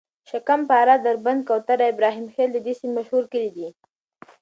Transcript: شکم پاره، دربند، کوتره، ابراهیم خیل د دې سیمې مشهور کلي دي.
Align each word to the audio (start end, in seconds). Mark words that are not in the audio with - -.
شکم 0.29 0.61
پاره، 0.69 0.95
دربند، 1.05 1.41
کوتره، 1.47 1.85
ابراهیم 1.93 2.27
خیل 2.35 2.49
د 2.53 2.57
دې 2.65 2.73
سیمې 2.79 2.93
مشهور 2.97 3.23
کلي 3.31 3.49
دي. 3.55 3.67